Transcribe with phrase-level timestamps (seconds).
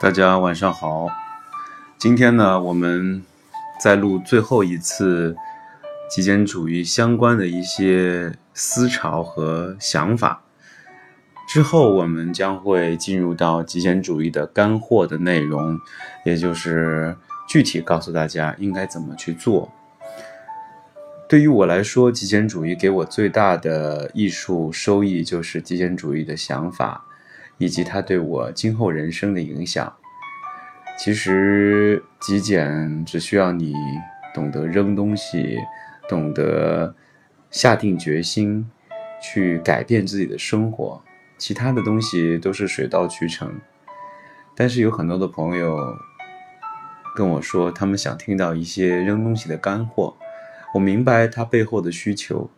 [0.00, 1.08] 大家晚上好，
[1.98, 3.22] 今天呢，我们
[3.78, 5.36] 在录最后一次
[6.10, 10.42] 极简主义相关的一些思潮和想法。
[11.46, 15.78] 之后，我们将会进入到极简主义的干货的内容，
[16.24, 17.16] 也就是
[17.48, 19.70] 具体告诉大家应该怎么去做。
[21.30, 27.04] 对于我来说，极简主义给我最大的艺术收益就是极简主义的想法，
[27.56, 29.96] 以及它对我今后人生的影响。
[30.98, 33.72] 其实，极简只需要你
[34.34, 35.56] 懂得扔东西，
[36.08, 36.96] 懂得
[37.48, 38.68] 下定决心
[39.22, 41.00] 去改变自己的生活，
[41.38, 43.54] 其他的东西都是水到渠成。
[44.56, 45.78] 但是有很多的朋友
[47.14, 50.16] 跟我说，他们想听到一些扔东西的干货。
[50.72, 52.48] 我明白他背后的需求，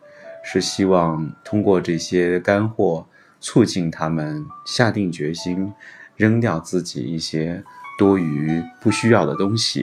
[0.45, 3.07] 是希望通过这些干货，
[3.41, 5.73] 促进他们下定决心，
[6.17, 7.63] 扔掉自己一些
[7.99, 9.83] 多余不需要的东西。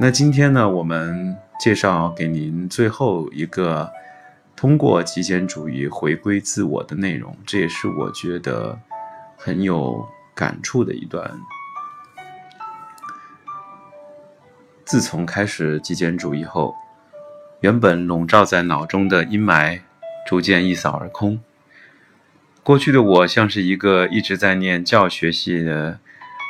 [0.00, 3.90] 那今天呢，我们介绍给您最后一个
[4.56, 8.78] 通过极简主义回归自我的内容，这也是我觉得
[9.36, 11.30] 很有感触的一段。
[14.88, 16.74] 自从开始极简主义后，
[17.60, 19.80] 原本笼罩在脑中的阴霾
[20.26, 21.38] 逐渐一扫而空。
[22.62, 25.98] 过去的我像是一个一直在念教学系的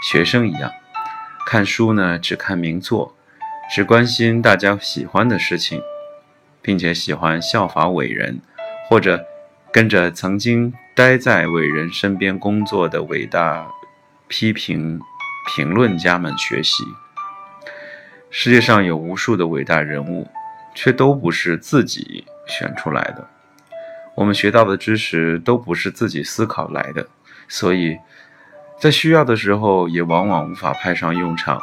[0.08, 0.70] 学生一样，
[1.48, 3.16] 看书呢只看名作，
[3.74, 5.82] 只关心大家喜欢的事情，
[6.62, 8.40] 并且喜欢效法伟人，
[8.88, 9.24] 或者
[9.72, 13.66] 跟着曾经待在伟人身边工作的伟大
[14.28, 15.00] 批评
[15.56, 16.84] 评论家们学习。
[18.30, 20.28] 世界上有无数的伟大人物，
[20.74, 23.26] 却都不是自己选出来的。
[24.14, 27.06] 我们学到的知识都不是自己思考来的，
[27.48, 27.96] 所以，
[28.78, 31.58] 在需要的时候也往往无法派上用场。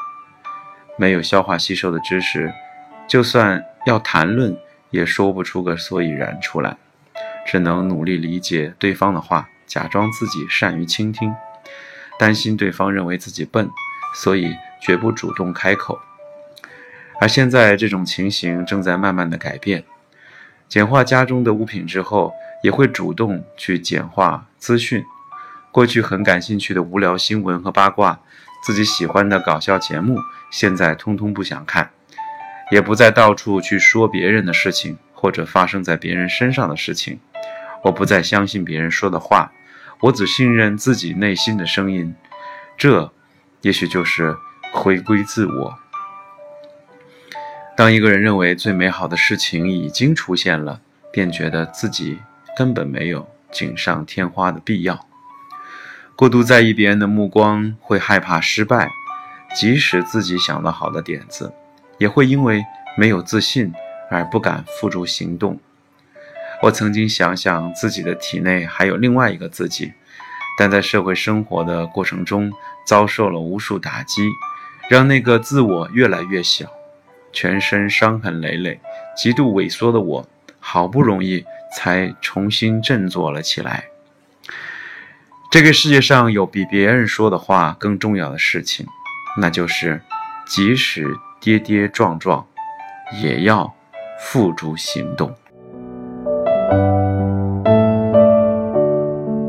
[0.97, 2.51] 没有消化吸收的知识，
[3.07, 4.57] 就算要谈论，
[4.89, 6.77] 也说不出个所以然出来，
[7.45, 11.31] 只能努力理解对方的话，假装自己善于倾听，
[12.17, 13.69] 担心对方认为自己笨，
[14.15, 15.99] 所以绝不主动开口。
[17.19, 19.83] 而现在，这种情形正在慢慢的改变。
[20.67, 25.03] 简化家中的物品之后，也会主动去简化资讯。
[25.71, 28.19] 过去很感兴趣的无聊新闻和八卦，
[28.63, 30.17] 自己喜欢的搞笑节目，
[30.51, 31.89] 现在通通不想看，
[32.71, 37.19] 也不再到处去说别人的事情或者发生在别人身上的事情。
[37.83, 39.51] 我不再相信别人说的话，
[40.01, 42.15] 我只信任自己内心的声音。
[42.77, 43.11] 这，
[43.61, 44.35] 也许就是
[44.73, 45.77] 回归自我。
[47.77, 50.79] 当一个人认为最美好的事情已经出现了，
[51.11, 52.19] 便觉得自己
[52.55, 55.05] 根本没有锦上添花的必要。
[56.15, 58.87] 过度在意别人的目光，会害怕失败；
[59.53, 61.51] 即使自己想到好的点子，
[61.97, 62.63] 也会因为
[62.97, 63.73] 没有自信
[64.09, 65.59] 而不敢付诸行动。
[66.61, 69.91] 我曾经想想自己的体内还有另外一个自己，
[70.57, 72.49] 但在社会生活的过程中
[72.87, 74.21] 遭受了无数打击，
[74.89, 76.65] 让那个自我越来越小。
[77.35, 78.79] 全身伤痕累累、
[79.13, 80.25] 极度萎缩的我，
[80.57, 81.43] 好不容易
[81.75, 83.83] 才重新振作了起来。
[85.51, 88.85] 这个世界上有比别人说的话更重要的事情，
[89.41, 90.01] 那就是
[90.47, 92.47] 即使跌跌撞撞，
[93.21, 93.75] 也要
[94.21, 95.35] 付诸行动。